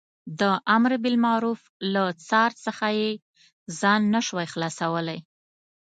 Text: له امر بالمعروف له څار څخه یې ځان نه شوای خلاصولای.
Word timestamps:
له 0.39 0.49
امر 0.75 0.91
بالمعروف 1.03 1.61
له 1.93 2.03
څار 2.27 2.51
څخه 2.65 2.87
یې 2.99 3.09
ځان 3.79 4.01
نه 4.13 4.21
شوای 4.27 4.47
خلاصولای. 4.53 5.19